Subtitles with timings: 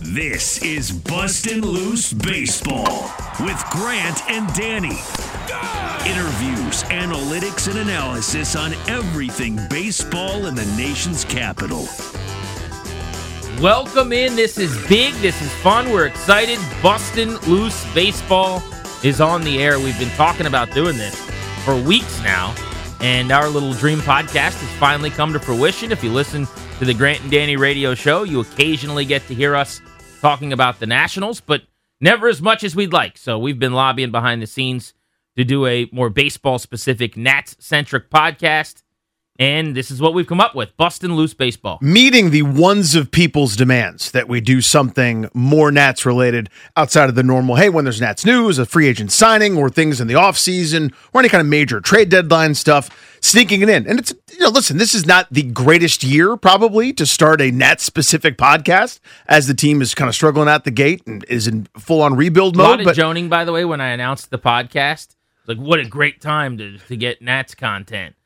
[0.00, 3.10] This is Bustin' Loose Baseball
[3.40, 4.96] with Grant and Danny.
[6.08, 11.88] Interviews, analytics, and analysis on everything baseball in the nation's capital.
[13.60, 14.36] Welcome in.
[14.36, 15.14] This is big.
[15.14, 15.90] This is fun.
[15.90, 16.60] We're excited.
[16.80, 18.62] Bustin' Loose Baseball
[19.02, 19.80] is on the air.
[19.80, 21.20] We've been talking about doing this
[21.64, 22.54] for weeks now,
[23.00, 25.90] and our little dream podcast has finally come to fruition.
[25.90, 26.46] If you listen
[26.78, 29.80] to the Grant and Danny radio show, you occasionally get to hear us
[30.20, 31.62] talking about the Nationals, but
[32.00, 33.18] never as much as we'd like.
[33.18, 34.94] So we've been lobbying behind the scenes
[35.36, 38.82] to do a more baseball specific, Nats centric podcast.
[39.40, 41.78] And this is what we've come up with Bustin' Loose Baseball.
[41.80, 47.14] meeting the ones of people's demands that we do something more Nats related outside of
[47.14, 50.14] the normal, hey, when there's Nats news, a free agent signing, or things in the
[50.14, 53.86] offseason, or any kind of major trade deadline stuff, sneaking it in.
[53.86, 57.52] And it's, you know, listen, this is not the greatest year probably to start a
[57.52, 61.46] Nats specific podcast as the team is kind of struggling out the gate and is
[61.46, 62.80] in full on rebuild A lot mode.
[62.80, 65.14] of But joning, by the way, when I announced the podcast.
[65.46, 68.16] Like, what a great time to, to get Nats content.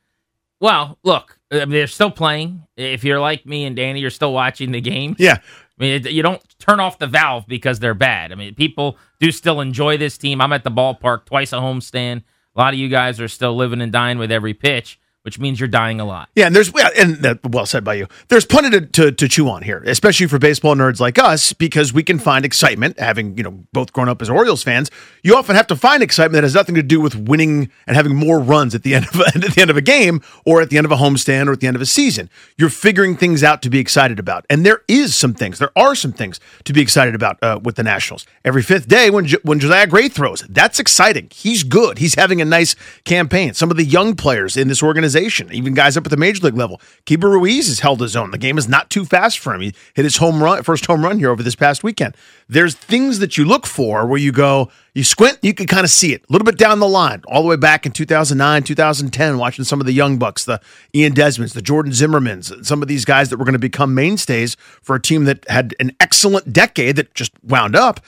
[0.63, 2.63] Well, look, I mean, they're still playing.
[2.77, 5.17] If you're like me and Danny, you're still watching the game.
[5.19, 8.31] yeah, I mean, you don't turn off the valve because they're bad.
[8.31, 10.41] I mean, people do still enjoy this team.
[10.41, 12.23] I'm at the ballpark twice a homestand.
[12.55, 15.61] A lot of you guys are still living and dying with every pitch, which means
[15.61, 16.29] you're dying a lot.
[16.35, 18.09] Yeah, and there's and that well said by you.
[18.29, 21.93] There's plenty to, to, to chew on here, especially for baseball nerds like us, because
[21.93, 22.99] we can find excitement.
[22.99, 24.91] Having you know both grown up as Orioles fans,
[25.23, 28.17] you often have to find excitement that has nothing to do with winning and having
[28.17, 30.71] more runs at the end of a, at the end of a game, or at
[30.71, 32.29] the end of a homestand, or at the end of a season.
[32.59, 35.61] You're figuring things out to be excited about, and there is some things.
[35.61, 38.27] There are some things to be excited about uh, with the Nationals.
[38.45, 41.29] Every fifth day, when when Josiah Gray throws, that's exciting.
[41.33, 41.99] He's good.
[41.99, 43.55] He's having a nice campaign.
[43.55, 46.57] Some of the young players in this organization, even guys up at the major league
[46.57, 48.31] level, Keibert Ruiz has held his own.
[48.31, 49.61] The game is not too fast for him.
[49.61, 52.17] He hit his home run, first home run here over this past weekend.
[52.49, 55.91] There's things that you look for where you go, you squint, you can kind of
[55.91, 59.39] see it a little bit down the line, all the way back in 2009, 2010,
[59.39, 60.61] watching some of the young bucks, the
[60.95, 64.57] Ian Desmonds, the Jordan Zimmermans, some of these guys that were going to become mainstays
[64.83, 68.01] for a team that had an excellent decade that just wound up.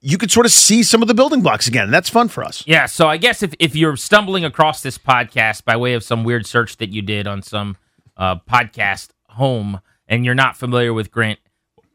[0.00, 2.42] You could sort of see some of the building blocks again, and that's fun for
[2.42, 2.64] us.
[2.66, 6.24] Yeah, so I guess if, if you're stumbling across this podcast by way of some
[6.24, 7.76] weird search that you did on some
[8.16, 11.38] uh, podcast home and you're not familiar with Grant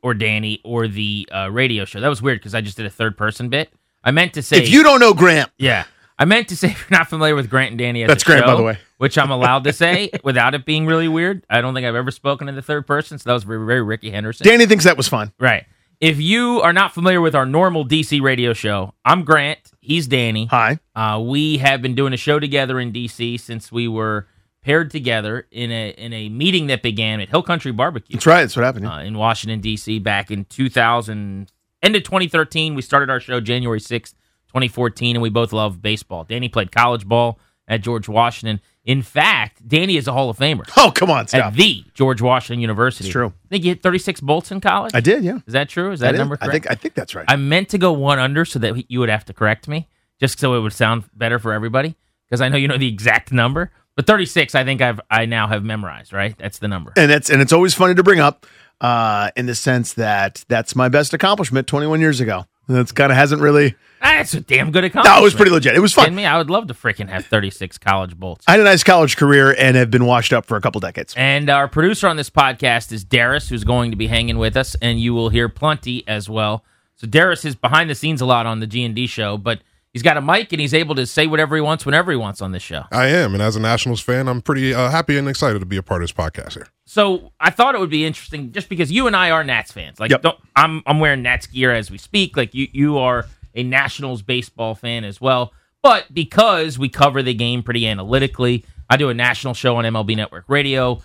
[0.03, 2.89] or Danny or the uh, radio show, that was weird because I just did a
[2.89, 3.69] third person bit.
[4.03, 5.85] I meant to say If you don't know Grant, Yeah.
[6.19, 8.25] I meant to say if you're not familiar with Grant and Danny as That's a
[8.25, 8.77] Grant, by the way.
[8.97, 11.45] which I'm allowed to say without it being really weird.
[11.49, 13.81] I don't think I've ever spoken in the third person, so that was very, very
[13.81, 14.45] Rickey Henderson.
[14.47, 15.31] Danny thinks that was fun.
[15.39, 15.65] right.
[15.99, 19.57] If you are not familiar with our normal DC radio show, I'm Grant.
[19.81, 20.45] He's Danny.
[20.45, 20.79] Hi.
[20.95, 24.27] Uh, we have been doing a show together in DC since we were
[24.61, 28.41] paired together in a in a meeting that began at Hill Country Barbecue That's right.
[28.41, 28.85] That's what happened.
[28.87, 29.97] uh, in Washington D.C.
[29.97, 32.75] back in 2000, end of 2013.
[32.75, 34.13] We started our show January 6th,
[34.49, 36.25] 2014, and we both love baseball.
[36.25, 38.61] Danny played college ball at George Washington.
[38.85, 41.47] In fact, Danny is a Hall of Famer oh, come on, stop.
[41.47, 43.05] at the George Washington University.
[43.05, 43.27] It's true.
[43.27, 44.93] I think you hit 36 bolts in college.
[44.95, 45.39] I did, yeah.
[45.45, 45.91] Is that true?
[45.91, 46.51] Is that I number I correct?
[46.51, 47.25] think I think that's right.
[47.27, 49.89] I meant to go one under so that you would have to correct me,
[50.19, 51.95] just so it would sound better for everybody.
[52.27, 55.47] Because I know you know the exact number, but 36, I think I've I now
[55.47, 56.13] have memorized.
[56.13, 56.93] Right, that's the number.
[56.95, 58.45] and it's and it's always funny to bring up
[58.79, 62.45] uh, in the sense that that's my best accomplishment 21 years ago.
[62.67, 63.75] That's kind of hasn't really.
[64.01, 65.17] That's a damn good accomplishment.
[65.17, 65.75] No, it was pretty legit.
[65.75, 66.13] It was fun.
[66.13, 66.25] Me?
[66.25, 68.45] I would love to freaking have 36 college bolts.
[68.47, 71.13] I had a nice college career and have been washed up for a couple decades.
[71.17, 74.75] And our producer on this podcast is Darius, who's going to be hanging with us,
[74.81, 76.63] and you will hear plenty as well.
[76.95, 79.61] So Darius is behind the scenes a lot on the G and D show, but
[79.93, 82.41] he's got a mic and he's able to say whatever he wants whenever he wants
[82.41, 82.83] on this show.
[82.91, 85.77] I am, and as a Nationals fan, I'm pretty uh, happy and excited to be
[85.77, 86.67] a part of this podcast here.
[86.85, 89.99] So I thought it would be interesting, just because you and I are Nats fans.
[89.99, 90.21] Like, Yep.
[90.21, 92.37] don't, I'm I'm wearing Nats gear as we speak.
[92.37, 93.25] Like you you are
[93.55, 95.51] a Nationals baseball fan as well.
[95.83, 100.15] But because we cover the game pretty analytically, I do a national show on MLB
[100.15, 101.01] Network Radio.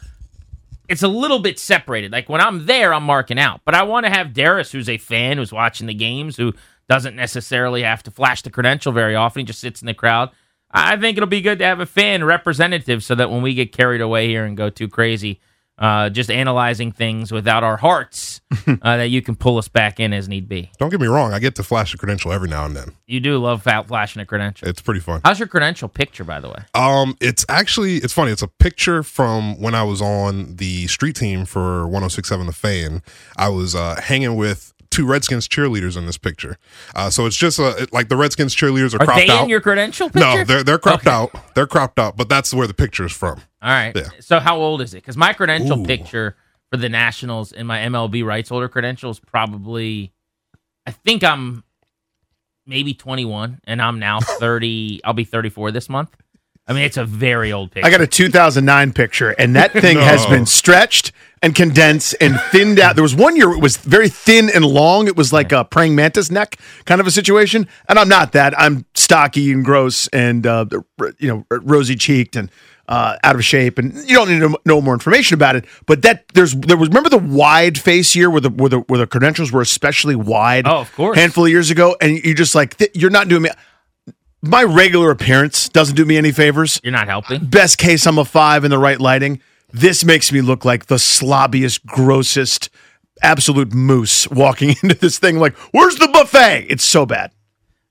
[0.89, 2.13] It's a little bit separated.
[2.13, 3.61] Like when I'm there, I'm marking out.
[3.65, 6.53] But I want to have Darius, who's a fan, who's watching the games, who
[6.89, 9.41] doesn't necessarily have to flash the credential very often.
[9.41, 10.31] He just sits in the crowd.
[10.71, 13.73] I think it'll be good to have a fan representative so that when we get
[13.73, 15.41] carried away here and go too crazy,
[15.79, 20.13] uh, just analyzing things without our hearts, uh, that you can pull us back in
[20.13, 20.71] as need be.
[20.79, 22.95] Don't get me wrong, I get to flash a credential every now and then.
[23.07, 24.69] You do love flashing a credential.
[24.69, 25.21] It's pretty fun.
[25.25, 26.63] How's your credential picture, by the way?
[26.75, 28.31] Um, it's actually it's funny.
[28.31, 33.03] It's a picture from when I was on the street team for 106.7 The Fan.
[33.37, 36.57] I was uh, hanging with two Redskins cheerleaders in this picture.
[36.95, 39.43] Uh, so it's just uh, it- like the Redskins cheerleaders are, Are cropped they out.
[39.45, 40.21] in your credential picture?
[40.39, 41.15] no, they're they're cropped Okay.
[41.15, 41.55] out.
[41.55, 43.41] They're cropped out, but that's where the picture is from.
[43.61, 43.93] All right.
[43.97, 44.09] Yeah.
[44.21, 44.99] So how old is it?
[44.99, 45.85] Because my credential Ooh.
[45.85, 46.37] picture
[46.71, 50.13] for the Nationals and my MLB rights holder credential is probably,
[50.87, 51.65] I think I'm
[52.67, 55.01] maybe 21, and I'm now 30.
[55.05, 56.17] I'll be 34 this month.
[56.67, 57.87] I mean, it's a very old picture.
[57.87, 61.13] I got a 2009 picture, and that thing has been stretched
[61.43, 62.95] and condensed and thinned out.
[62.95, 65.09] There was one year it was very thin and long.
[65.09, 67.67] It was like a praying mantis neck kind of a situation.
[67.89, 68.59] And I'm not that.
[68.59, 70.67] I'm stocky and gross and uh,
[71.19, 72.49] you know rosy cheeked and
[72.89, 73.79] uh, out of shape.
[73.79, 75.65] And you don't need to know more information about it.
[75.87, 78.99] But that there's there was remember the wide face year where the where the where
[78.99, 80.67] the credentials were especially wide.
[80.69, 81.19] Oh, of course.
[81.19, 83.51] handful of years ago, and you're just like th- you're not doing me.
[84.43, 87.45] My regular appearance doesn't do me any favors You're not helping.
[87.47, 89.41] best case I'm a five in the right lighting.
[89.73, 92.69] This makes me look like the slobbiest, grossest,
[93.23, 95.39] absolute moose walking into this thing.
[95.39, 96.67] Like, where's the buffet?
[96.69, 97.31] It's so bad.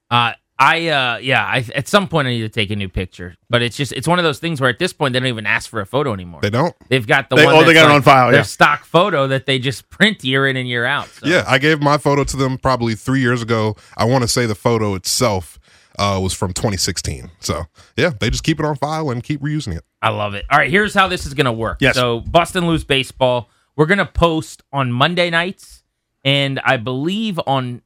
[0.10, 1.44] Uh, I uh, yeah.
[1.44, 4.08] I at some point I need to take a new picture, but it's just it's
[4.08, 6.14] one of those things where at this point they don't even ask for a photo
[6.14, 6.42] anymore.
[6.42, 6.76] They don't.
[6.90, 7.56] They've got the They- one.
[7.56, 8.44] oh, they that's got it on file, Their yeah.
[8.44, 11.08] stock photo that they just print year in and year out.
[11.08, 11.26] So.
[11.28, 13.76] Yeah, I gave my photo to them probably three years ago.
[13.98, 15.58] I want to say the photo itself
[16.02, 17.30] uh, was from 2016.
[17.40, 17.64] So
[17.96, 19.84] yeah, they just keep it on file and keep reusing it.
[20.02, 20.46] I love it.
[20.50, 21.78] All right, here's how this is going to work.
[21.80, 21.96] Yes.
[21.96, 25.84] So, Bustin' Loose Baseball, we're going to post on Monday nights
[26.26, 27.84] and I believe on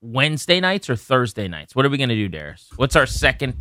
[0.00, 1.74] Wednesday nights or Thursday nights.
[1.74, 2.70] What are we going to do, Darius?
[2.76, 3.56] What's our second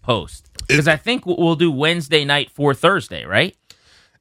[0.00, 0.48] post?
[0.66, 3.54] Because I think we'll do Wednesday night for Thursday, right?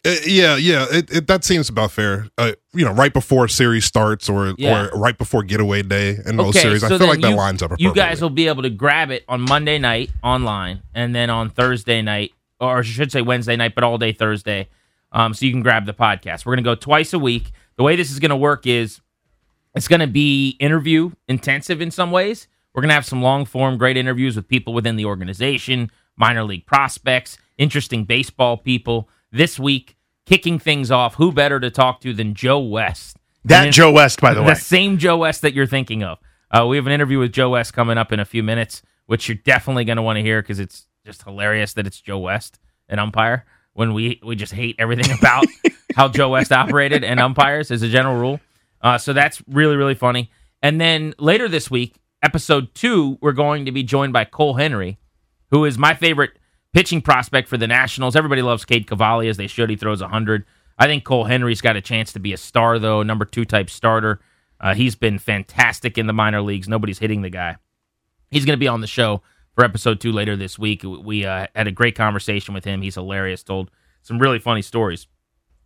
[0.04, 2.28] Uh, yeah, yeah, it, it, that seems about fair.
[2.36, 4.88] Uh, you know, right before series starts or Yeah.
[4.88, 6.84] or right before getaway day in those series.
[6.84, 7.74] I feel like that lines up.
[7.78, 11.52] You guys will be able to grab it on Monday night online, and then on
[11.52, 14.70] Thursday night, or I should say Wednesday night, but all day Thursday.
[15.12, 16.46] Um, so you can grab the podcast.
[16.48, 17.52] We're gonna go twice a week.
[17.76, 19.02] The way this is gonna work is
[19.76, 22.48] it's gonna be interview intensive in some ways.
[22.74, 26.66] We're gonna have some long form, great interviews with people within the organization, minor league
[26.66, 29.08] prospects, interesting baseball people.
[29.32, 29.96] This week,
[30.26, 33.18] kicking things off, who better to talk to than Joe West?
[33.46, 34.50] That then- Joe West, by the way.
[34.50, 36.20] the same Joe West that you're thinking of.
[36.52, 39.30] Uh, we have an interview with Joe West coming up in a few minutes, which
[39.30, 42.60] you're definitely going to want to hear because it's just hilarious that it's Joe West,
[42.90, 43.46] an umpire.
[43.74, 45.46] When we we just hate everything about
[45.96, 48.42] how Joe West operated and umpires as a general rule.
[48.82, 50.30] Uh, so that's really really funny.
[50.62, 55.00] And then later this week, episode two, we're going to be joined by Cole Henry,
[55.52, 56.32] who is my favorite
[56.74, 58.16] pitching prospect for the Nationals.
[58.16, 59.70] Everybody loves Cade Cavalli as they should.
[59.70, 60.46] He throws 100.
[60.78, 63.70] I think Cole Henry's got a chance to be a star, though, number two type
[63.70, 64.20] starter.
[64.60, 66.70] Uh, he's been fantastic in the minor leagues.
[66.70, 67.58] Nobody's hitting the guy.
[68.30, 69.22] He's going to be on the show
[69.56, 70.84] for episode two later this week.
[70.84, 72.82] We uh, had a great conversation with him.
[72.82, 73.70] He's hilarious, told
[74.02, 75.08] some really funny stories.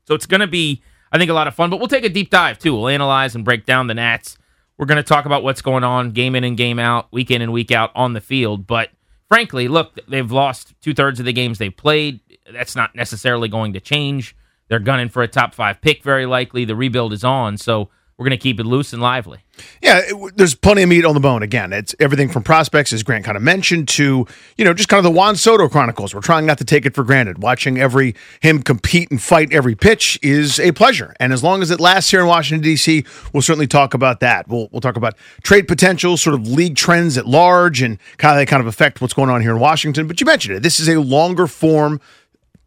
[0.08, 2.10] So it's going to be, I think, a lot of fun, but we'll take a
[2.10, 2.74] deep dive too.
[2.74, 4.38] We'll analyze and break down the Nats.
[4.78, 7.42] We're going to talk about what's going on game in and game out, week in
[7.42, 8.68] and week out on the field.
[8.68, 8.90] But
[9.28, 12.20] frankly, look, they've lost two thirds of the games they played.
[12.52, 14.36] That's not necessarily going to change.
[14.68, 16.66] They're gunning for a top five pick, very likely.
[16.66, 17.58] The rebuild is on.
[17.58, 19.40] So we're going to keep it loose and lively.
[19.82, 21.44] Yeah, it, there's plenty of meat on the bone.
[21.44, 24.26] Again, it's everything from prospects, as Grant kind of mentioned, to
[24.58, 26.16] you know just kind of the Juan Soto chronicles.
[26.16, 27.42] We're trying not to take it for granted.
[27.42, 31.72] Watching every him compete and fight every pitch is a pleasure, and as long as
[31.72, 33.04] it lasts here in Washington D.C.,
[33.34, 34.48] we'll certainly talk about that.
[34.48, 38.46] We'll we'll talk about trade potential, sort of league trends at large, and how they
[38.46, 40.08] kind of affect what's going on here in Washington.
[40.08, 40.64] But you mentioned it.
[40.64, 42.00] This is a longer form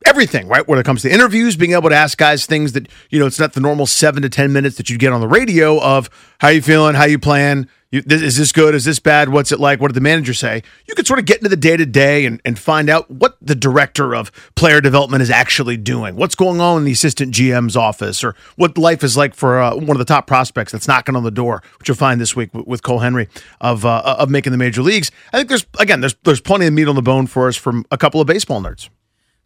[0.07, 0.67] everything, right?
[0.67, 3.39] When it comes to interviews, being able to ask guys things that, you know, it's
[3.39, 6.09] not the normal seven to 10 minutes that you get on the radio of
[6.41, 8.75] how you feeling, how you playing, you, this, is this good?
[8.75, 9.31] Is this bad?
[9.31, 9.81] What's it like?
[9.81, 10.63] What did the manager say?
[10.87, 13.39] You could sort of get into the day to day and and find out what
[13.41, 16.15] the director of player development is actually doing.
[16.15, 19.75] What's going on in the assistant GM's office, or what life is like for uh,
[19.75, 22.53] one of the top prospects that's knocking on the door, which you'll find this week
[22.53, 23.27] with, with Cole Henry
[23.59, 25.11] of uh, of making the major leagues.
[25.33, 27.87] I think there's again there's there's plenty of meat on the bone for us from
[27.91, 28.91] a couple of baseball nerds.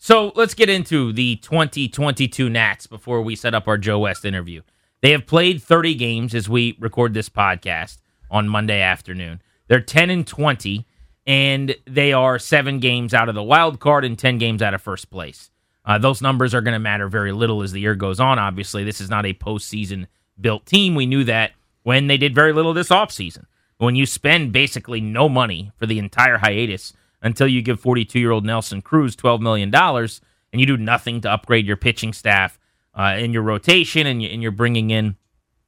[0.05, 4.63] So let's get into the 2022 Nats before we set up our Joe West interview.
[5.01, 9.41] They have played 30 games as we record this podcast on Monday afternoon.
[9.69, 10.89] They're 10 and 20,
[11.25, 14.83] and they are seven games out of the wild card and 10 games out of
[14.83, 15.53] first place.
[15.85, 18.41] Uh, those numbers are going to matter very little as the year goes on.
[18.41, 20.09] Obviously, this is not a postseason
[20.41, 20.97] built team.
[20.97, 21.53] We knew that
[21.85, 23.45] when they did very little this offseason.
[23.79, 26.93] When you spend basically no money for the entire hiatus
[27.23, 31.31] until you give 42 year old Nelson Cruz $12 million and you do nothing to
[31.31, 32.59] upgrade your pitching staff
[32.95, 35.17] uh, in your rotation and, you, and you're bringing in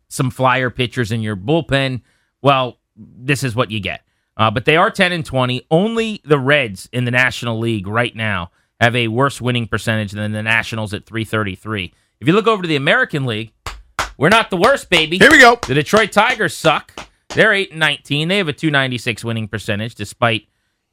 [0.09, 2.03] some flyer pitchers in your bullpen
[2.45, 4.03] well, this is what you get.
[4.37, 5.67] Uh, but they are 10 and 20.
[5.71, 10.33] Only the Reds in the National League right now have a worse winning percentage than
[10.33, 11.95] the Nationals at 333.
[12.21, 13.53] If you look over to the American League,
[14.19, 15.17] we're not the worst, baby.
[15.17, 15.59] Here we go.
[15.67, 16.93] The Detroit Tigers suck.
[17.31, 18.29] They're 8 and 19.
[18.29, 20.47] They have a 296 winning percentage despite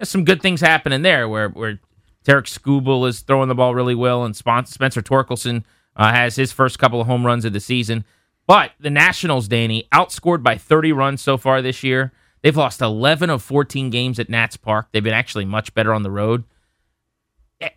[0.10, 1.80] some good things happening there where where
[2.24, 5.64] Tarik Skubal is throwing the ball really well and Spencer Torkelson
[5.96, 8.06] uh, has his first couple of home runs of the season.
[8.48, 12.12] But the Nationals, Danny, outscored by 30 runs so far this year.
[12.42, 14.88] They've lost 11 of 14 games at Nats Park.
[14.92, 16.44] They've been actually much better on the road.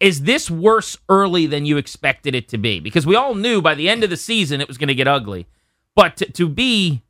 [0.01, 2.81] Is this worse early than you expected it to be?
[2.81, 5.07] Because we all knew by the end of the season it was going to get
[5.07, 5.47] ugly.
[5.95, 7.03] But to, to be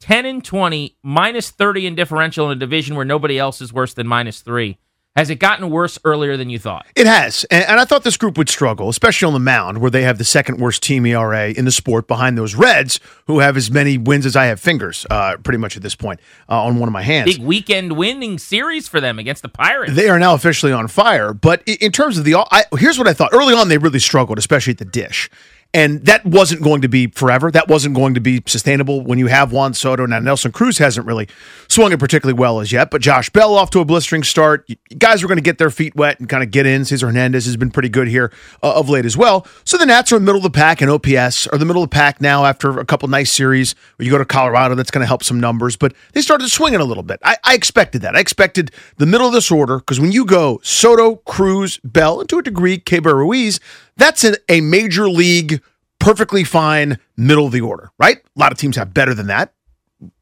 [0.00, 3.94] 10 and 20, minus 30 in differential in a division where nobody else is worse
[3.94, 4.78] than minus three,
[5.18, 6.86] has it gotten worse earlier than you thought?
[6.94, 7.42] It has.
[7.50, 10.24] And, I thought this group would struggle, especially on the mound, where they have the
[10.24, 14.24] second worst team ERA in the sport behind those Reds, who have as many wins
[14.26, 17.02] as I have fingers, uh, pretty much at this point, uh, on one of my
[17.02, 17.36] hands.
[17.36, 19.94] Big weekend winning series for them against the Pirates.
[19.94, 21.32] They are now officially on fire.
[21.32, 23.30] But in terms of the, I, here's what I thought.
[23.32, 25.28] Early on, they really struggled, especially at the dish.
[25.74, 27.50] And that wasn't going to be forever.
[27.50, 30.06] That wasn't going to be sustainable when you have Juan Soto.
[30.06, 31.28] Now, Nelson Cruz hasn't really
[31.68, 34.66] swung it particularly well as yet, but Josh Bell off to a blistering start.
[34.96, 36.86] Guys are going to get their feet wet and kind of get in.
[36.86, 38.32] Cesar Hernandez has been pretty good here
[38.62, 39.46] uh, of late as well.
[39.64, 41.82] So the Nats are in the middle of the pack in OPS, or the middle
[41.82, 44.74] of the pack now after a couple nice series where you go to Colorado.
[44.74, 47.20] That's going to help some numbers, but they started swinging a little bit.
[47.22, 48.16] I, I expected that.
[48.16, 52.28] I expected the middle of this order because when you go Soto, Cruz, Bell, and
[52.30, 53.60] to a degree, Keibert Ruiz,
[53.98, 55.62] that's a, a major league,
[55.98, 58.18] perfectly fine middle of the order, right?
[58.18, 59.52] A lot of teams have better than that.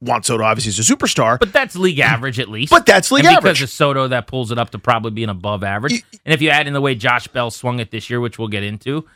[0.00, 2.71] Juan Soto obviously is a superstar, but that's league average at least.
[2.71, 5.23] But that's league and average because of Soto that pulls it up to probably be
[5.23, 6.02] an above average.
[6.25, 8.49] and if you add in the way Josh Bell swung it this year, which we'll
[8.49, 9.06] get into,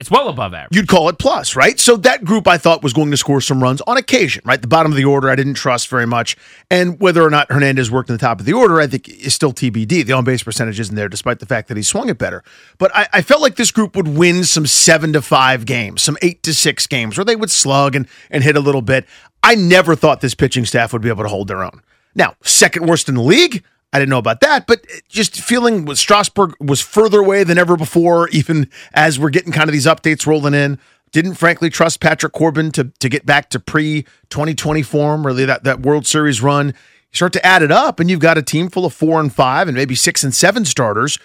[0.00, 0.74] it's well above average.
[0.74, 1.78] You'd call it plus, right?
[1.78, 4.60] So that group I thought was going to score some runs on occasion, right?
[4.60, 6.38] The bottom of the order I didn't trust very much.
[6.70, 9.34] And whether or not Hernandez worked in the top of the order, I think is
[9.34, 10.06] still TBD.
[10.06, 12.42] The on base percentage isn't there despite the fact that he swung it better.
[12.78, 16.16] But I, I, felt like this group would win some seven to five games, some
[16.22, 19.06] eight to six games where they would slug and, and hit a little bit.
[19.42, 21.82] I never thought this pitching staff would be able to hold their own.
[22.14, 23.62] Now, second worst in the league.
[23.92, 28.28] I didn't know about that, but just feeling Strasburg was further away than ever before,
[28.28, 30.78] even as we're getting kind of these updates rolling in.
[31.12, 35.64] Didn't frankly trust Patrick Corbin to to get back to pre 2020 form, really that,
[35.64, 36.68] that World Series run.
[36.68, 39.34] You start to add it up, and you've got a team full of four and
[39.34, 41.18] five and maybe six and seven starters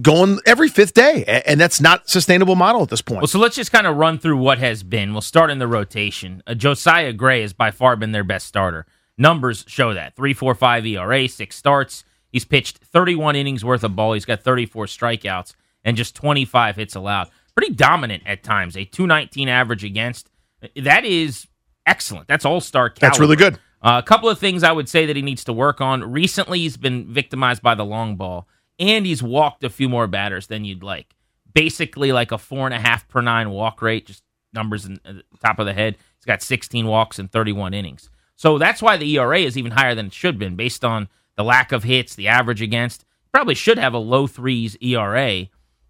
[0.00, 1.42] going every fifth day.
[1.46, 3.22] And that's not sustainable model at this point.
[3.22, 5.12] Well, so let's just kind of run through what has been.
[5.12, 6.42] We'll start in the rotation.
[6.46, 8.86] Uh, Josiah Gray has by far been their best starter.
[9.16, 12.04] Numbers show that 3.45 ERA, six starts.
[12.30, 14.14] He's pitched 31 innings worth of ball.
[14.14, 15.54] He's got 34 strikeouts
[15.84, 17.30] and just 25 hits allowed.
[17.54, 18.76] Pretty dominant at times.
[18.76, 20.30] A 219 average against.
[20.76, 21.46] That is
[21.86, 22.26] excellent.
[22.26, 23.58] That's all star That's really good.
[23.80, 26.10] Uh, a couple of things I would say that he needs to work on.
[26.10, 30.46] Recently, he's been victimized by the long ball, and he's walked a few more batters
[30.46, 31.14] than you'd like.
[31.52, 34.22] Basically, like a four and a half per nine walk rate, just
[34.54, 35.98] numbers in the top of the head.
[36.16, 38.08] He's got 16 walks in 31 innings.
[38.36, 41.08] So that's why the ERA is even higher than it should have been based on
[41.36, 43.04] the lack of hits, the average against.
[43.32, 45.46] Probably should have a low threes ERA,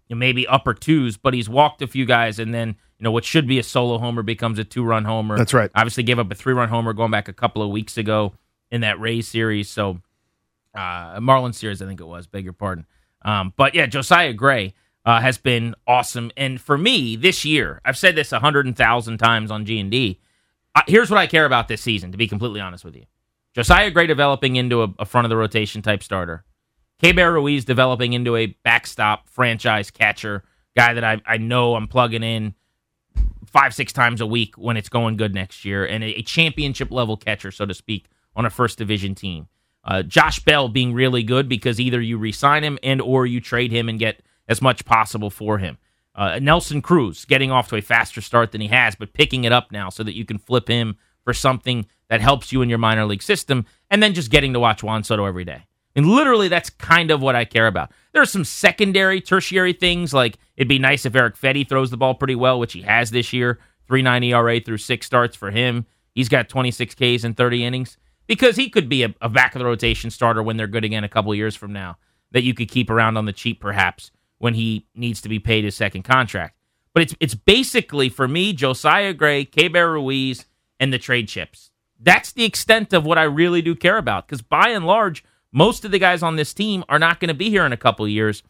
[0.09, 3.47] maybe upper twos, but he's walked a few guys and then, you know, what should
[3.47, 5.37] be a solo homer becomes a two run homer.
[5.37, 5.69] That's right.
[5.75, 8.33] Obviously gave up a three run homer going back a couple of weeks ago
[8.71, 9.69] in that Rays series.
[9.69, 9.99] So,
[10.73, 12.85] uh, Marlins series, I think it was, beg your pardon.
[13.23, 14.73] Um, but yeah, Josiah Gray
[15.05, 16.31] uh, has been awesome.
[16.35, 19.91] And for me, this year, I've said this a hundred thousand times on G and
[19.91, 20.19] D.
[20.19, 20.24] Uh,
[20.87, 23.05] here's what I care about this season, to be completely honest with you.
[23.53, 26.43] Josiah Gray developing into a, a front of the rotation type starter.
[27.01, 30.43] Keibert Ruiz developing into a backstop franchise catcher
[30.75, 32.53] guy that I, I know I'm plugging in
[33.45, 36.91] five, six times a week when it's going good next year, and a, a championship
[36.91, 39.47] level catcher, so to speak, on a first division team.
[39.83, 43.71] Uh, Josh Bell being really good because either you re-sign him and or you trade
[43.71, 45.77] him and get as much possible for him.
[46.15, 49.51] Uh, Nelson Cruz getting off to a faster start than he has, but picking it
[49.51, 52.77] up now so that you can flip him for something that helps you in your
[52.77, 55.65] minor league system, and then just getting to watch Juan Soto every day.
[55.95, 57.91] And literally, that's kind of what I care about.
[58.11, 61.97] There are some secondary, tertiary things like it'd be nice if Eric Fedde throws the
[61.97, 63.59] ball pretty well, which he has this year.
[63.89, 65.85] 3.9 ERA through six starts for him.
[66.13, 69.59] He's got 26 Ks in 30 innings because he could be a, a back of
[69.59, 71.97] the rotation starter when they're good again a couple years from now
[72.31, 75.63] that you could keep around on the cheap, perhaps when he needs to be paid
[75.63, 76.57] his second contract.
[76.93, 80.45] But it's it's basically for me Josiah Gray, Keibert Ruiz,
[80.79, 81.71] and the trade chips.
[81.99, 85.85] That's the extent of what I really do care about because by and large most
[85.85, 88.05] of the guys on this team are not going to be here in a couple
[88.07, 88.43] years.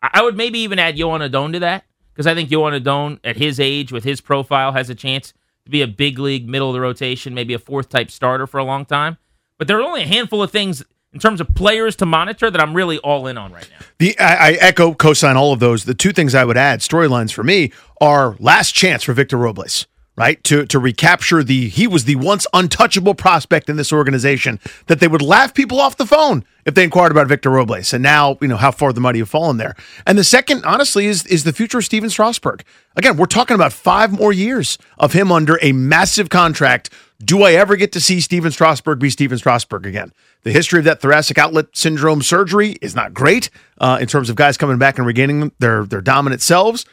[0.00, 3.36] I would maybe even add Joan Adon to that because I think Joan Adon, at
[3.36, 5.32] his age, with his profile, has a chance
[5.64, 8.58] to be a big league, middle of the rotation, maybe a fourth type starter for
[8.58, 9.18] a long time.
[9.58, 12.60] But there are only a handful of things in terms of players to monitor that
[12.60, 13.86] I'm really all in on right now.
[13.98, 15.84] The I, I echo, co-sign all of those.
[15.84, 19.86] The two things I would add, storylines for me, are last chance for Victor Robles
[20.20, 20.44] right?
[20.44, 25.08] To to recapture the he was the once untouchable prospect in this organization that they
[25.08, 27.94] would laugh people off the phone if they inquired about Victor Robles.
[27.94, 29.74] And now, you know, how far the mighty have fallen there.
[30.06, 32.64] And the second, honestly, is is the future of Stephen Strasburg.
[32.96, 36.90] Again, we're talking about five more years of him under a massive contract.
[37.22, 40.12] Do I ever get to see Stephen Strasburg be Stephen Strasburg again?
[40.42, 44.36] The history of that thoracic outlet syndrome surgery is not great uh, in terms of
[44.36, 46.86] guys coming back and regaining their their dominant selves.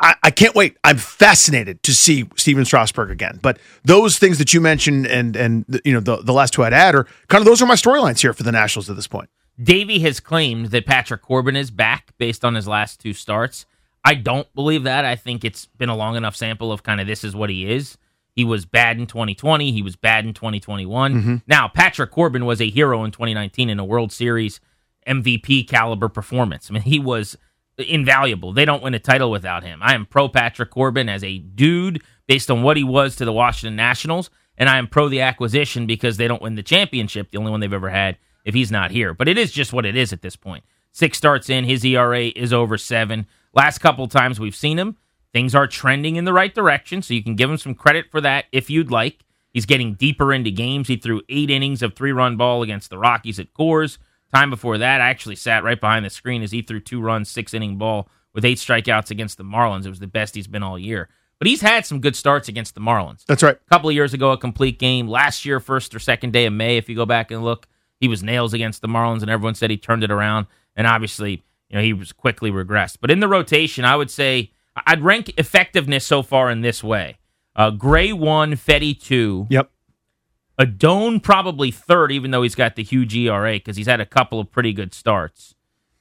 [0.00, 0.76] I, I, can't wait.
[0.82, 3.38] I'm fascinated to see Stephen Strasburg again.
[3.40, 6.72] But those things that you mentioned and and you know the, the last two I'd
[6.72, 9.28] add are kind of those are my storylines here for the Nationals at this point.
[9.62, 13.66] Davey has claimed that Patrick Corbin is back based on his last two starts.
[14.02, 15.04] I don't believe that.
[15.04, 17.70] I think it's been a long enough sample of kind of this is what he
[17.70, 17.98] is.
[18.34, 19.72] He was bad in 2020.
[19.72, 21.14] He was bad in 2021.
[21.14, 21.36] Mm-hmm.
[21.46, 24.60] Now, Patrick Corbin was a hero in 2019 in a World Series
[25.06, 26.68] MVP caliber performance.
[26.70, 27.36] I mean, he was
[27.78, 28.52] invaluable.
[28.52, 29.80] They don't win a title without him.
[29.82, 33.32] I am pro Patrick Corbin as a dude based on what he was to the
[33.32, 37.38] Washington Nationals, and I am pro the acquisition because they don't win the championship, the
[37.38, 39.12] only one they've ever had, if he's not here.
[39.14, 40.64] But it is just what it is at this point.
[40.92, 43.26] Six starts in, his ERA is over seven.
[43.54, 44.96] Last couple times we've seen him,
[45.32, 48.20] things are trending in the right direction, so you can give him some credit for
[48.20, 49.24] that if you'd like.
[49.52, 50.88] He's getting deeper into games.
[50.88, 53.98] He threw eight innings of three run ball against the Rockies at Coors.
[54.32, 57.28] Time before that, I actually sat right behind the screen as he threw two runs,
[57.28, 59.84] six inning ball with eight strikeouts against the Marlins.
[59.84, 61.10] It was the best he's been all year.
[61.38, 63.24] But he's had some good starts against the Marlins.
[63.26, 63.56] That's right.
[63.56, 65.08] A couple of years ago, a complete game.
[65.08, 67.66] Last year, first or second day of May, if you go back and look,
[68.00, 70.46] he was nails against the Marlins, and everyone said he turned it around.
[70.76, 72.98] And obviously, you know, he was quickly regressed.
[73.00, 77.18] But in the rotation, I would say I'd rank effectiveness so far in this way:
[77.56, 79.46] uh, Gray one, Fedde two.
[79.50, 79.70] Yep.
[80.58, 84.38] Adon probably third, even though he's got the huge ERA because he's had a couple
[84.38, 85.54] of pretty good starts.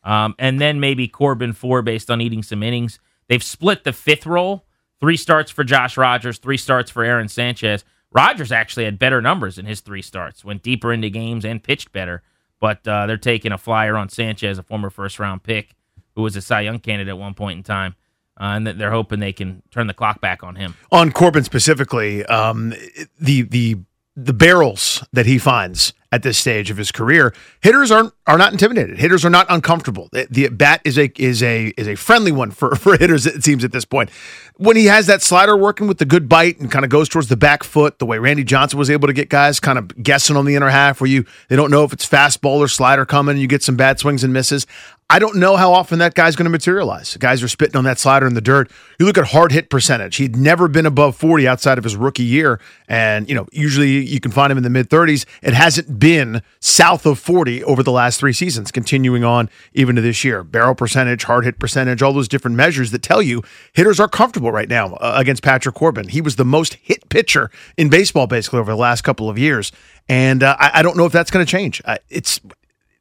[0.04, 3.00] Um, and then maybe Corbin four based on eating some innings.
[3.28, 4.66] They've split the fifth role.
[5.00, 7.84] Three starts for Josh Rogers, three starts for Aaron Sanchez.
[8.12, 11.92] Rogers actually had better numbers in his three starts, went deeper into games and pitched
[11.92, 12.22] better.
[12.60, 15.76] But uh, they're taking a flyer on Sanchez, a former first round pick
[16.16, 17.96] who was a Cy Young candidate at one point in time.
[18.42, 20.74] Uh, and they're hoping they can turn the clock back on him.
[20.92, 22.74] On Corbin specifically, um,
[23.20, 23.78] the the
[24.16, 28.52] the barrels that he finds at this stage of his career, hitters aren't are not
[28.52, 28.98] intimidated.
[28.98, 30.10] Hitters are not uncomfortable.
[30.12, 33.26] The, the bat is a is a is a friendly one for for hitters.
[33.26, 34.10] It seems at this point,
[34.58, 37.30] when he has that slider working with the good bite and kind of goes towards
[37.30, 40.36] the back foot, the way Randy Johnson was able to get guys kind of guessing
[40.36, 43.34] on the inner half, where you they don't know if it's fastball or slider coming,
[43.34, 44.68] and you get some bad swings and misses.
[45.12, 47.18] I don't know how often that guy's going to materialize.
[47.18, 48.72] Guys are spitting on that slider in the dirt.
[48.98, 50.16] You look at hard hit percentage.
[50.16, 52.62] He'd never been above 40 outside of his rookie year.
[52.88, 55.26] And, you know, usually you can find him in the mid 30s.
[55.44, 60.02] It hasn't been south of 40 over the last three seasons, continuing on even to
[60.02, 60.46] this year.
[60.46, 63.44] Barrel percentage, hard hit percentage, all those different measures that tell you
[63.74, 66.08] hitters are comfortable right now uh, against Patrick Corbin.
[66.08, 69.74] He was the most hit pitcher in baseball basically over the last couple of years.
[70.08, 71.82] And uh, I, I, don't know if that's going to change.
[71.86, 72.40] Uh, it's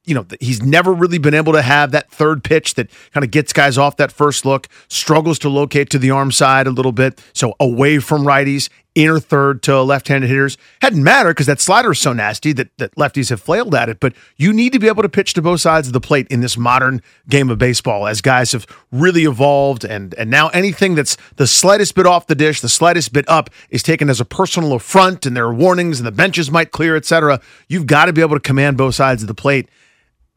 [0.06, 3.30] you know, he's never really been able to have that third pitch that kind of
[3.30, 6.92] gets guys off that first look, struggles to locate to the arm side a little
[6.92, 7.22] bit.
[7.34, 10.58] So away from righties, inner third to left handed hitters.
[10.82, 14.00] Hadn't mattered because that slider is so nasty that, that lefties have flailed at it.
[14.00, 16.40] But you need to be able to pitch to both sides of the plate in
[16.40, 19.84] this modern game of baseball as guys have really evolved.
[19.84, 23.50] And, and now anything that's the slightest bit off the dish, the slightest bit up
[23.70, 26.96] is taken as a personal affront and there are warnings and the benches might clear,
[26.96, 27.40] etc.
[27.68, 29.68] You've got to be able to command both sides of the plate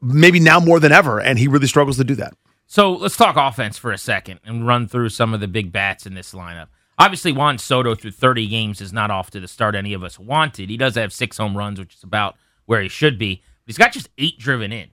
[0.04, 2.34] maybe now more than ever, and he really struggles to do that.
[2.68, 6.06] So let's talk offense for a second and run through some of the big bats
[6.06, 6.68] in this lineup.
[7.04, 10.18] Obviously, Juan Soto through 30 games is not off to the start any of us
[10.18, 10.70] wanted.
[10.70, 13.44] He does have six home runs, which is about where he should be.
[13.66, 14.88] But he's got just eight driven in,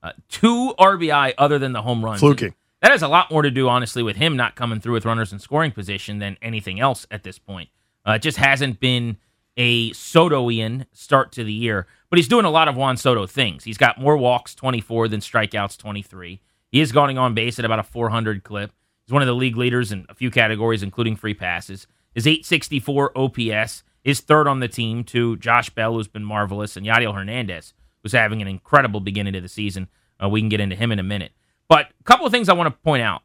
[0.00, 2.20] uh, two RBI other than the home runs.
[2.20, 2.54] Fluky.
[2.82, 5.32] That has a lot more to do, honestly, with him not coming through with runners
[5.32, 7.68] in scoring position than anything else at this point.
[8.06, 9.16] Uh, it just hasn't been
[9.56, 13.64] a Sotoian start to the year, but he's doing a lot of Juan Soto things.
[13.64, 16.40] He's got more walks, 24, than strikeouts, 23.
[16.70, 18.70] He is going on base at about a 400 clip.
[19.06, 21.86] He's one of the league leaders in a few categories, including free passes.
[22.14, 26.84] His 864 OPS is third on the team to Josh Bell, who's been marvelous, and
[26.86, 29.88] Yadiel Hernandez, who's having an incredible beginning of the season.
[30.22, 31.32] Uh, we can get into him in a minute.
[31.68, 33.22] But a couple of things I want to point out.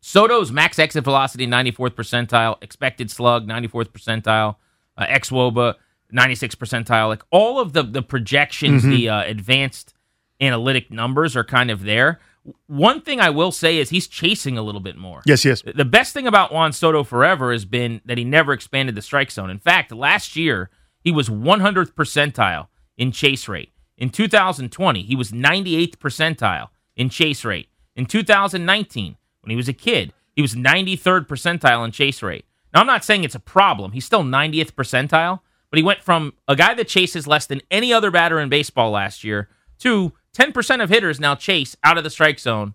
[0.00, 4.56] Soto's max exit velocity, 94th percentile, expected slug, 94th percentile,
[4.96, 5.74] uh, xwOBA,
[6.12, 7.08] 96th percentile.
[7.08, 8.90] Like all of the the projections, Mm-hmm.
[8.92, 9.94] the uh, advanced
[10.40, 12.20] analytic numbers are kind of there.
[12.66, 15.22] One thing I will say is he's chasing a little bit more.
[15.26, 15.62] Yes, yes.
[15.62, 19.30] The best thing about Juan Soto forever has been that he never expanded the strike
[19.30, 19.50] zone.
[19.50, 23.72] In fact, last year he was 100th percentile in chase rate.
[23.98, 27.68] In 2020, he was 98th percentile in chase rate.
[27.94, 32.44] In 2019, when he was a kid, he was 93rd percentile in chase rate.
[32.74, 33.92] Now, I'm not saying it's a problem.
[33.92, 37.92] He's still 90th percentile, but he went from a guy that chases less than any
[37.92, 42.10] other batter in baseball last year to 10% of hitters now chase out of the
[42.10, 42.74] strike zone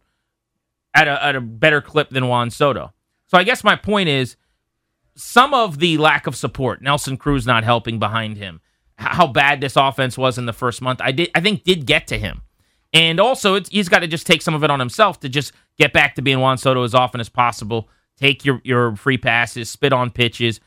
[0.94, 2.94] at a, at a better clip than Juan Soto.
[3.28, 4.36] So I guess my point is
[5.16, 8.62] some of the lack of support, Nelson Cruz not helping behind him,
[8.96, 12.08] how bad this offense was in the first month, I did I think did get
[12.08, 12.42] to him.
[12.94, 15.94] And also, he's got to just take some of it on himself to just get
[15.94, 17.88] back to being Juan Soto as often as possible.
[18.18, 20.60] Take your, your free passes, spit on pitches,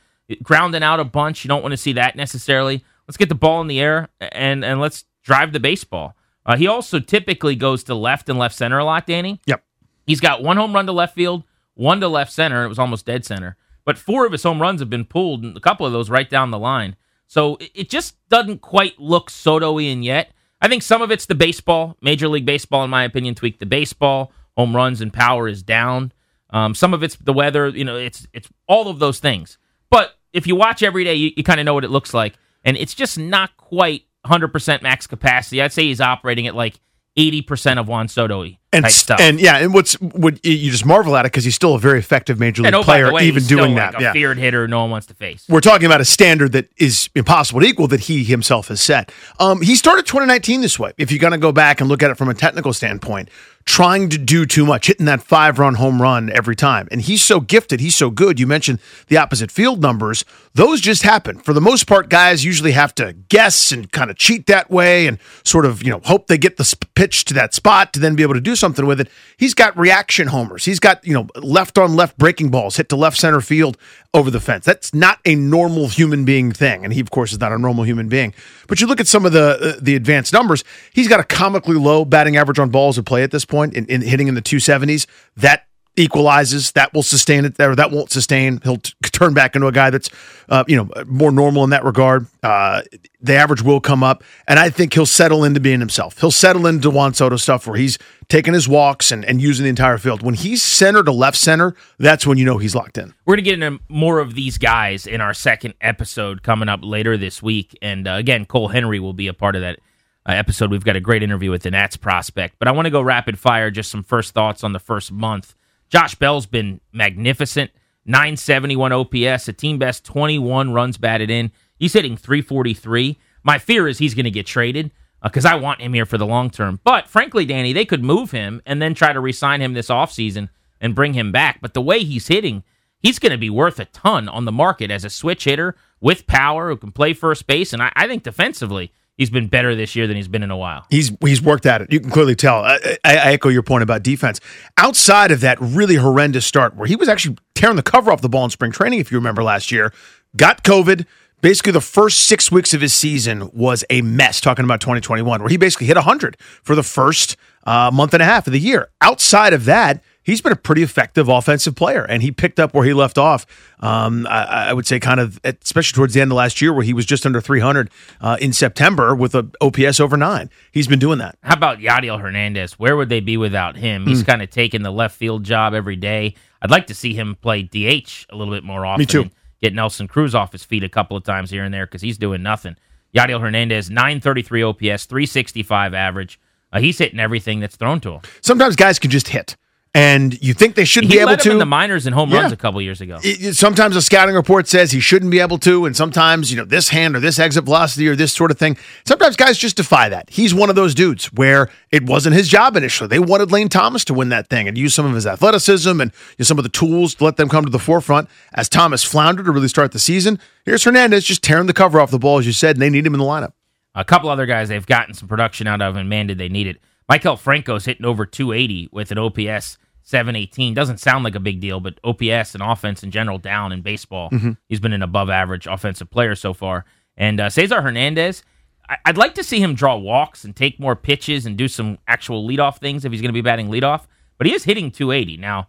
[0.42, 1.44] grounding out a bunch.
[1.44, 2.83] You don't want to see that necessarily.
[3.07, 6.16] Let's get the ball in the air and, and let's drive the baseball.
[6.46, 9.40] Uh, he also typically goes to left and left center a lot, Danny.
[9.46, 9.62] Yep.
[10.07, 12.64] He's got one home run to left field, one to left center.
[12.64, 13.57] It was almost dead center.
[13.85, 16.28] But four of his home runs have been pulled, and a couple of those right
[16.28, 16.96] down the line.
[17.26, 20.30] So it, it just doesn't quite look Soto-ian yet.
[20.61, 21.96] I think some of it's the baseball.
[22.00, 24.33] Major League Baseball, in my opinion, tweaked the baseball.
[24.57, 26.12] Home runs and power is down.
[26.50, 27.68] Um, some of it's the weather.
[27.68, 29.59] You know, it's it's all of those things.
[29.90, 32.35] But if you watch every day, you, you kind of know what it looks like,
[32.64, 35.62] and it's just not quite 100% max capacity.
[35.62, 36.80] I'd say he's operating at like
[37.16, 39.20] 80% of Juan Soto and type stuff.
[39.20, 42.00] and yeah, and what's what you just marvel at it because he's still a very
[42.00, 44.00] effective major league And oh, player, way, even doing like that.
[44.00, 45.46] a yeah, feared hitter no one wants to face.
[45.48, 49.12] we're talking about a standard that is impossible to equal that he himself has set.
[49.38, 50.92] Um, he started 2019 this way.
[50.98, 53.28] If you're going to go back and look at it from a technical standpoint,
[53.64, 56.87] trying to do too much, hitting that five run home run every time.
[56.90, 57.81] And he's so gifted.
[57.81, 58.38] He's so good.
[58.38, 60.24] You mentioned the opposite field numbers.
[60.55, 61.38] Those just happen.
[61.38, 65.07] For the most part, guys usually have to guess and kind of cheat that way
[65.07, 68.14] and sort of, you know, hope they get the pitch to that spot to then
[68.14, 69.09] be able to do something with it.
[69.37, 70.64] He's got reaction homers.
[70.64, 73.79] He's got, you know, left on left breaking balls hit to left center field
[74.14, 74.64] over the fence.
[74.64, 76.85] That's not a normal human being thing.
[76.85, 78.33] And he, of course, is not a normal human being.
[78.68, 81.77] But you look at some of the uh, the advanced numbers, he's got a comically
[81.77, 84.42] low batting average on balls at play at this point, in, in hitting in the
[84.42, 85.07] 270s.
[85.37, 89.66] That equalizes that will sustain it or that won't sustain he'll t- turn back into
[89.68, 90.11] a guy that's
[90.48, 92.83] uh, you know more normal in that regard uh,
[93.20, 96.66] the average will come up and i think he'll settle into being himself he'll settle
[96.66, 97.96] into juan soto stuff where he's
[98.28, 101.76] taking his walks and, and using the entire field when he's center to left center
[101.98, 104.59] that's when you know he's locked in We're going to get into more of these
[104.59, 107.76] guys in our second episode coming up later this week.
[107.80, 109.78] And uh, again, Cole Henry will be a part of that
[110.26, 110.70] uh, episode.
[110.70, 112.57] We've got a great interview with the Nats prospect.
[112.59, 115.54] But I want to go rapid fire, just some first thoughts on the first month.
[115.94, 117.70] Josh Bell's been magnificent.
[118.04, 121.52] 971 OPS, a team best 21 runs batted in.
[121.76, 123.16] He's hitting 343.
[123.44, 124.90] My fear is he's going to get traded
[125.22, 126.80] uh, because I want him here for the long term.
[126.83, 130.48] But frankly, Danny, they could move him and then try to re-sign him this offseason
[130.80, 131.61] and bring him back.
[131.61, 132.64] But the way he's hitting,
[132.98, 136.26] he's going to be worth a ton on the market as a switch hitter with
[136.26, 137.72] power who can play first base.
[137.72, 140.57] And I, I think defensively, he's been better this year than he's been in a
[140.57, 140.87] while.
[140.90, 141.92] He's he's worked at it.
[141.92, 142.64] You can clearly tell.
[142.64, 144.40] I, I, I echo your point about defense.
[144.77, 148.29] Outside of that really horrendous start, where he was actually tearing the cover off the
[148.29, 149.92] ball in spring training, if you remember last year,
[150.37, 151.07] got COVID.
[151.40, 154.40] Basically, the first six weeks of his season was a mess.
[154.40, 158.27] Talking about 2021, where he basically hit 100 for the first uh, month and a
[158.27, 158.88] half of the year.
[159.03, 162.84] Outside of that, he's been a pretty effective offensive player, and he picked up where
[162.84, 163.46] he left off.
[163.80, 166.82] Um, I, I would say, kind of, especially towards the end of last year, where
[166.82, 170.50] he was just under 300 uh, in September with a OPS over nine.
[170.72, 171.38] He's been doing that.
[171.42, 172.78] How about Yadiel Hernandez?
[172.78, 174.06] Where would they be without him?
[174.06, 176.34] He's kind of taking the left field job every day.
[176.60, 179.00] I'd like to see him play DH a little bit more often.
[179.00, 179.30] Me too.
[179.62, 182.18] Get Nelson Cruz off his feet a couple of times here and there because he's
[182.18, 182.76] doing nothing.
[183.14, 186.40] Yadiel Hernandez, 933 OPS, 365 average.
[186.72, 188.20] Uh, he's hitting everything that's thrown to him.
[188.40, 189.56] sometimes guys can just hit.
[189.96, 191.52] And you think they shouldn't He be able to.
[191.52, 192.40] in the minors and home Yeah.
[192.40, 193.20] runs a couple years ago.
[193.22, 196.57] it- it- sometimes a scouting report says he shouldn't be able to, and sometimes, you
[196.57, 198.76] know, this hand or this exit velocity or this sort of thing.
[199.07, 200.28] Sometimes guys just defy that.
[200.30, 203.07] He's one of those dudes where it wasn't his job initially.
[203.07, 206.11] They wanted Lane Thomas to win that thing and use some of his athleticism and
[206.11, 208.28] you know, some of the tools to let them come to the forefront.
[208.52, 212.11] As Thomas floundered to really start the season, here's Hernandez just tearing the cover off
[212.11, 213.52] the ball, as you said, and they need him in the lineup.
[213.94, 216.66] A couple other guys they've gotten some production out of, and man, did they need
[216.66, 216.78] it.
[217.09, 220.74] Maikel Franco's hitting over 280 with an OPS 718.
[220.74, 224.28] Doesn't sound like a big deal, but OPS and offense in general down in baseball.
[224.68, 226.84] He's been an above average offensive player so far.
[227.16, 228.42] And uh, Cesar Hernandez,
[228.88, 231.98] I- I'd like to see him draw walks and take more pitches and do some
[232.06, 234.06] actual leadoff things if he's going to be batting leadoff.
[234.38, 235.68] But he is hitting 280 now.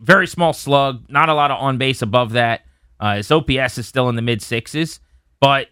[0.00, 2.62] Very small slug, not a lot of on base above that.
[3.00, 4.98] Uh, his OPS is still in the mid sixes,
[5.40, 5.68] but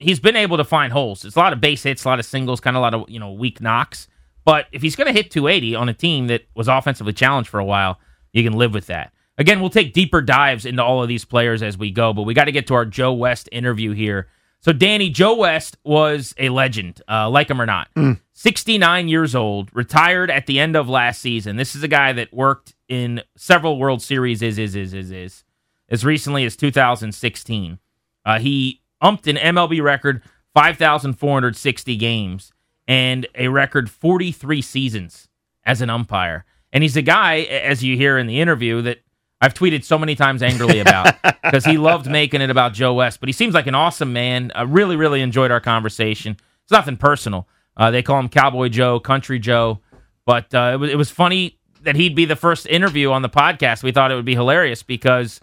[0.00, 1.24] he's been able to find holes.
[1.24, 3.04] It's a lot of base hits, a lot of singles, kind of a lot of
[3.08, 4.08] you know weak knocks.
[4.44, 7.60] But if he's going to hit 280 on a team that was offensively challenged for
[7.60, 7.98] a while,
[8.32, 9.12] you can live with that.
[9.36, 12.34] Again, we'll take deeper dives into all of these players as we go, but we
[12.34, 14.28] got to get to our Joe West interview here.
[14.60, 17.88] So, Danny, Joe West was a legend, uh, like him or not.
[18.32, 21.56] 69 years old, retired at the end of last season.
[21.56, 25.44] This is a guy that worked in several World Series, is, is, is, is, is,
[25.90, 27.78] as recently as 2016.
[28.24, 30.22] Uh, he umped an MLB record
[30.54, 32.53] 5,460 games
[32.86, 35.28] and a record 43 seasons
[35.64, 36.44] as an umpire.
[36.72, 38.98] And he's a guy, as you hear in the interview, that
[39.40, 43.20] I've tweeted so many times angrily about because he loved making it about Joe West.
[43.20, 44.50] But he seems like an awesome man.
[44.54, 46.36] I really, really enjoyed our conversation.
[46.62, 47.46] It's nothing personal.
[47.76, 49.80] Uh, they call him Cowboy Joe, Country Joe.
[50.26, 53.28] But uh, it, was, it was funny that he'd be the first interview on the
[53.28, 53.82] podcast.
[53.82, 55.40] We thought it would be hilarious because,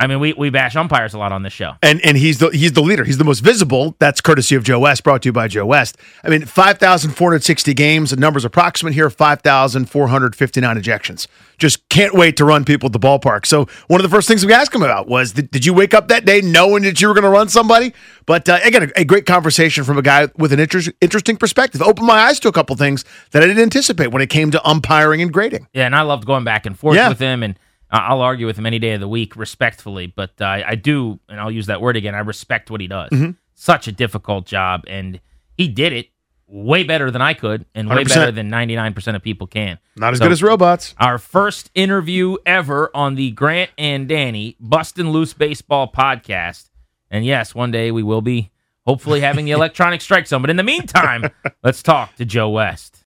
[0.00, 1.74] I mean, we, we bash umpires a lot on this show.
[1.82, 3.04] And and he's the he's the leader.
[3.04, 3.94] He's the most visible.
[3.98, 5.98] That's courtesy of Joe West, brought to you by Joe West.
[6.24, 8.10] I mean, five thousand four hundred sixty games.
[8.10, 11.26] The numbers approximate here: five thousand four hundred fifty nine ejections.
[11.58, 13.44] Just can't wait to run people at the ballpark.
[13.44, 15.92] So one of the first things we asked him about was, did, did you wake
[15.92, 17.92] up that day knowing that you were going to run somebody?
[18.24, 21.82] But uh, again, a, a great conversation from a guy with an interest, interesting perspective.
[21.82, 24.66] Opened my eyes to a couple things that I didn't anticipate when it came to
[24.66, 25.66] umpiring and grading.
[25.74, 27.10] Yeah, and I loved going back and forth Yeah.
[27.10, 27.58] with him, and
[27.92, 30.06] I'll argue with him any day of the week respectfully.
[30.06, 32.14] But uh, I do, and I'll use that word again.
[32.14, 33.10] I respect what he does.
[33.10, 33.32] Mm-hmm.
[33.54, 35.20] Such a difficult job, and
[35.56, 36.08] he did it
[36.46, 38.08] way better than I could, and way 100%.
[38.08, 39.78] better than ninety nine percent of people can.
[39.96, 40.94] Not as So, good as robots.
[40.98, 46.70] Our first interview ever on the Grant and Danny Bustin' Loose Baseball podcast.
[47.10, 48.50] And yes, one day we will be
[48.86, 50.40] hopefully having the electronic strike zone.
[50.40, 51.24] But in the meantime,
[51.62, 52.98] let's talk to Joe West.